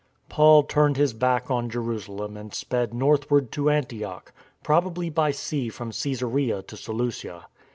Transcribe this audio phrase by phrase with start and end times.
[0.29, 5.69] Paul turned his back on Jerusalem and sped north ward to Antioch— probably by sea
[5.69, 7.45] from Csesarea to Seleucia.